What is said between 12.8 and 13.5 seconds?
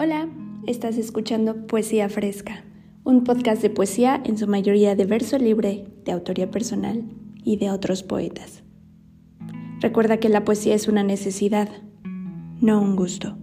un gusto.